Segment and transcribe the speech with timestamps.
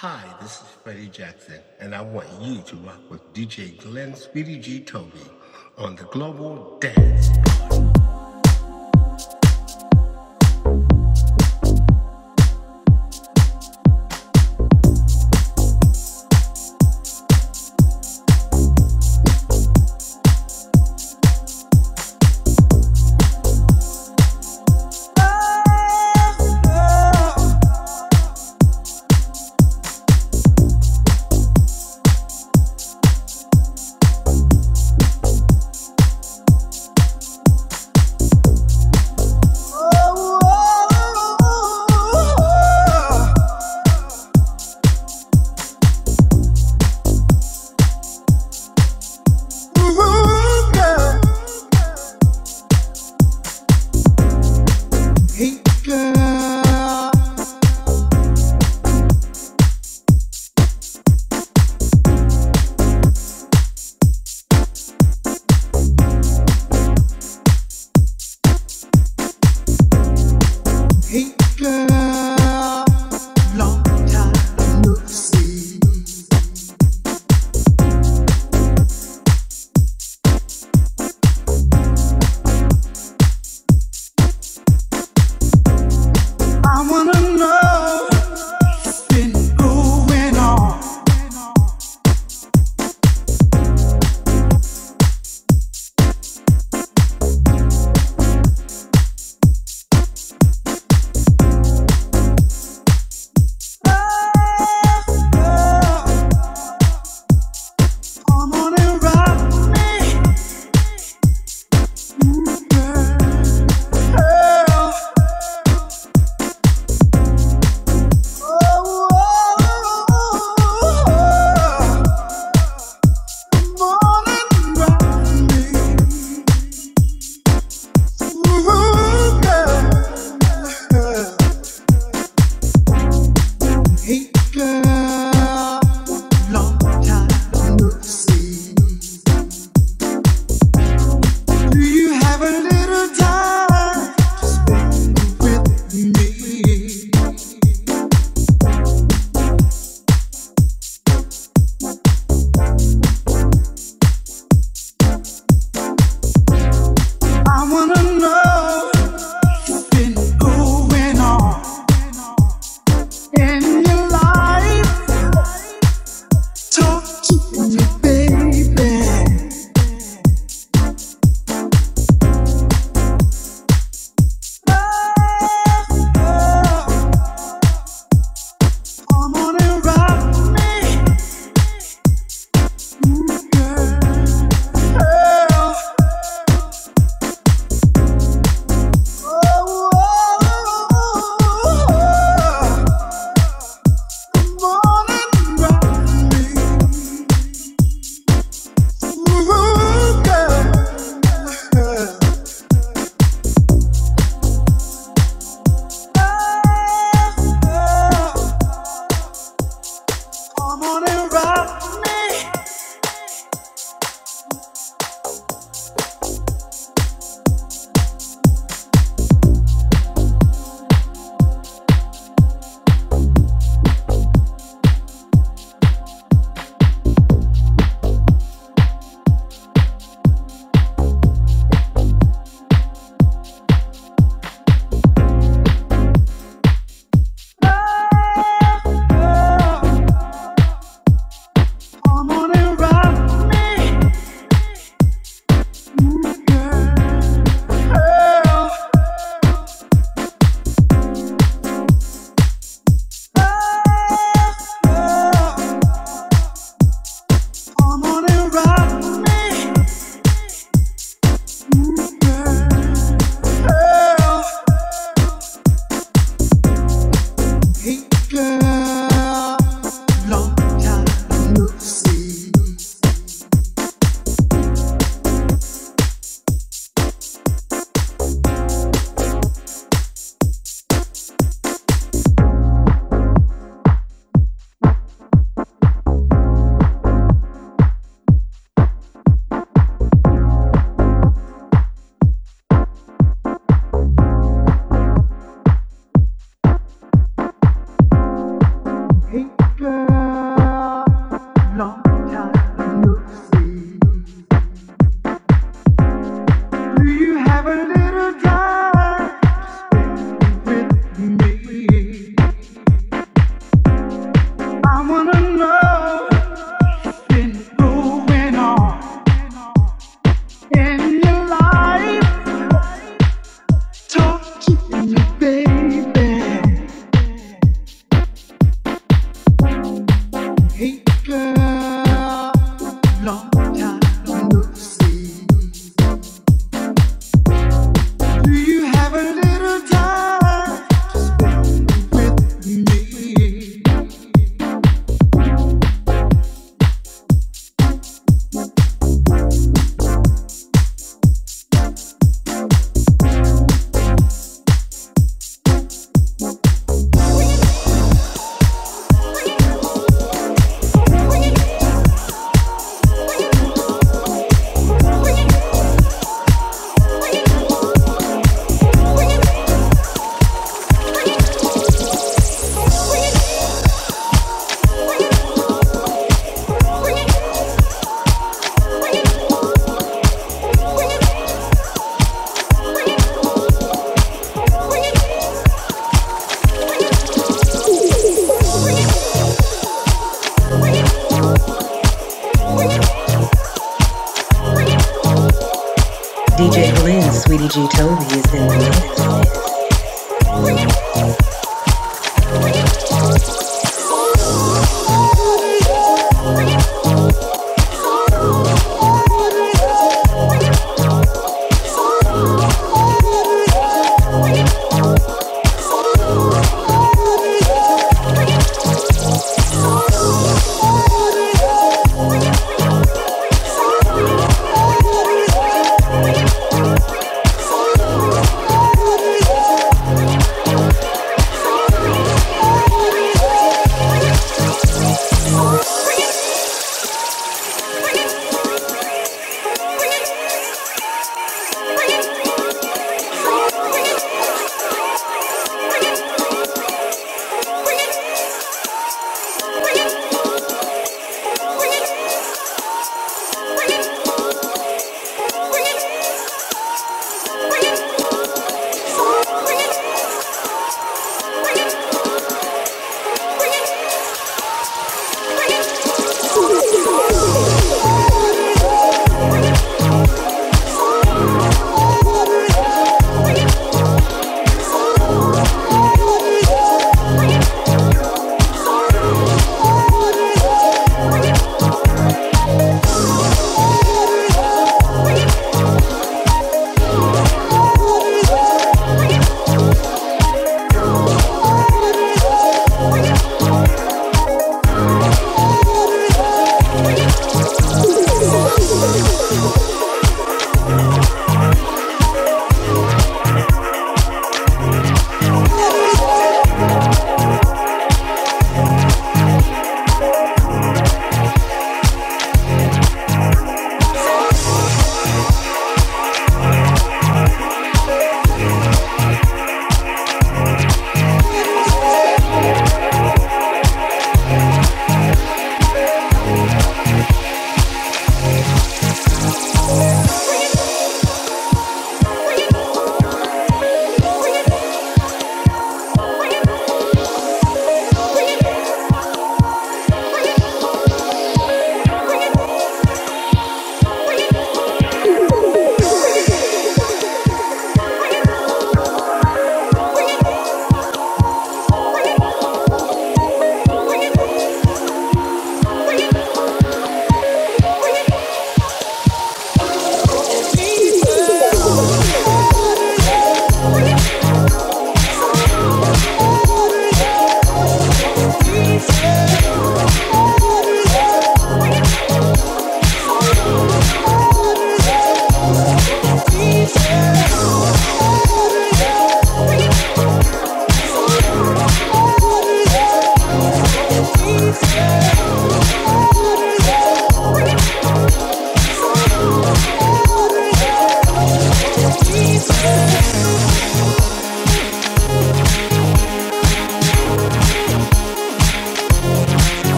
[0.00, 4.58] Hi, this is Freddie Jackson, and I want you to rock with DJ Glenn Speedy
[4.58, 4.80] G.
[4.80, 5.24] Toby
[5.78, 7.30] on the Global Dance.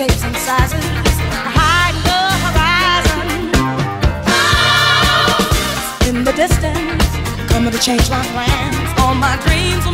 [0.00, 0.84] shapes and sizes.
[1.58, 3.28] Hiding the horizon.
[6.08, 7.04] In the distance,
[7.52, 8.88] coming to change my plans.
[9.00, 9.84] All my dreams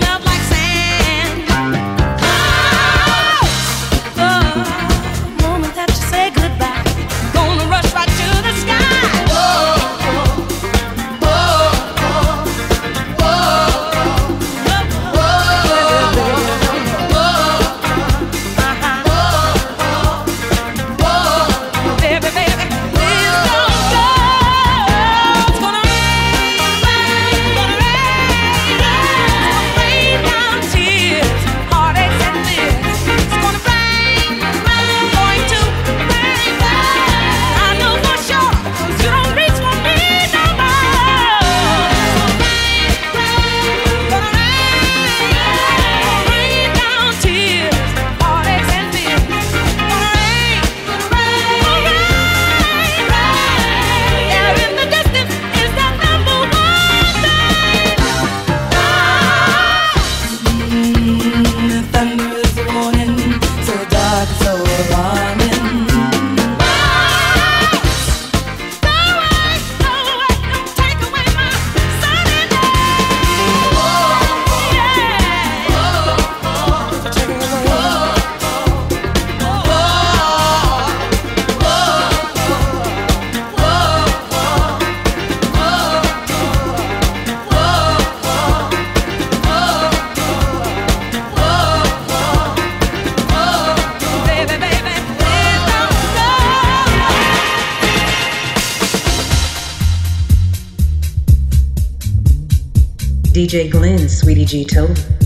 [103.36, 105.25] DJ Glenn, Sweetie G Toby.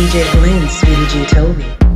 [0.00, 1.89] DJ Glenn Sweetie G Toby.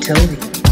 [0.00, 0.63] Toby.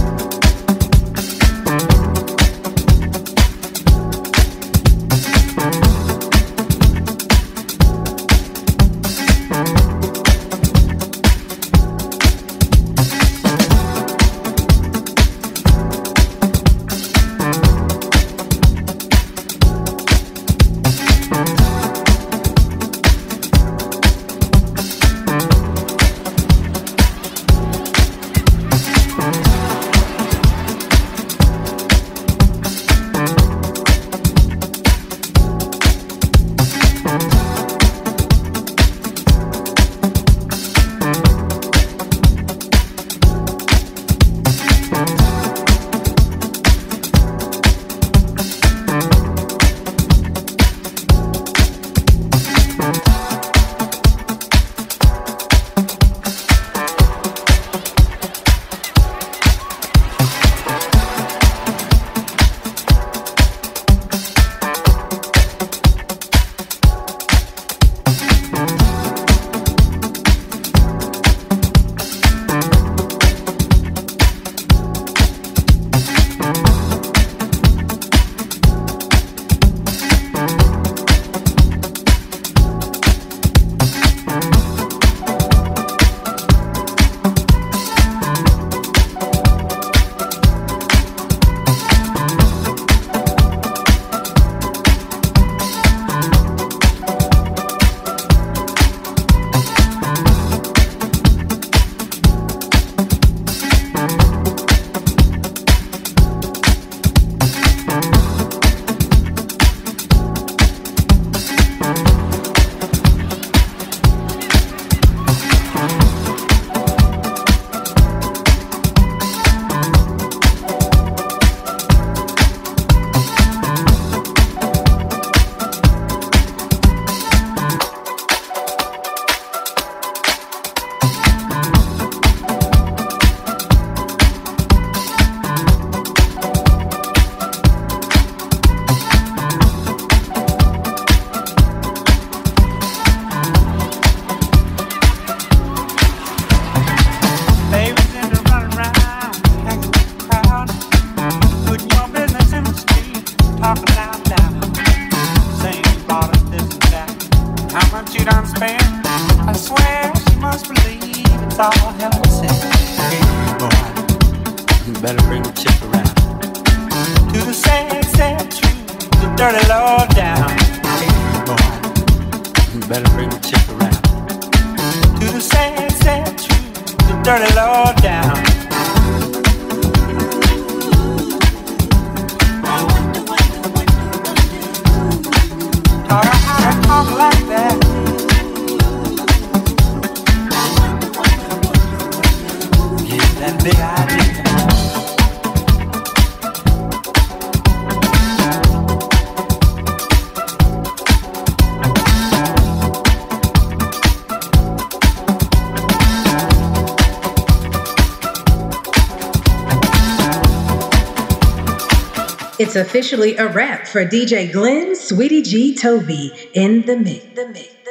[212.73, 217.23] It's officially a wrap for DJ Glenn Sweetie G Toby in the mix.
[217.35, 217.82] The mix.